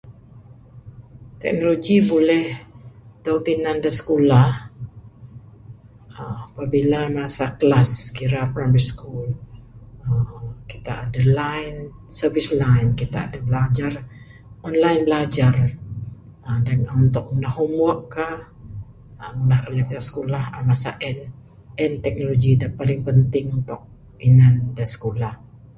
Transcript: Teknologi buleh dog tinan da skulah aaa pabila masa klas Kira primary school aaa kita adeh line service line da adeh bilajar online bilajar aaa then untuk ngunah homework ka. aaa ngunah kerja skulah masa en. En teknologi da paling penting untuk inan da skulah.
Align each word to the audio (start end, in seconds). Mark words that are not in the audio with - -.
Teknologi 1.41 1.95
buleh 2.09 2.47
dog 3.23 3.39
tinan 3.47 3.77
da 3.83 3.89
skulah 3.99 4.51
aaa 6.21 6.43
pabila 6.55 6.99
masa 7.17 7.45
klas 7.59 7.91
Kira 8.17 8.41
primary 8.53 8.85
school 8.91 9.27
aaa 10.11 10.45
kita 10.69 10.91
adeh 11.03 11.25
line 11.39 11.79
service 12.19 12.51
line 12.61 12.89
da 13.13 13.19
adeh 13.25 13.41
bilajar 13.47 13.93
online 14.67 15.01
bilajar 15.05 15.55
aaa 15.65 16.59
then 16.65 16.79
untuk 17.01 17.25
ngunah 17.27 17.53
homework 17.57 18.01
ka. 18.15 18.27
aaa 19.21 19.33
ngunah 19.35 19.59
kerja 19.63 19.99
skulah 20.07 20.43
masa 20.69 20.91
en. 21.09 21.17
En 21.83 21.91
teknologi 22.05 22.51
da 22.61 22.67
paling 22.79 23.01
penting 23.07 23.45
untuk 23.57 23.81
inan 24.27 24.53
da 24.77 24.85
skulah. 24.93 25.35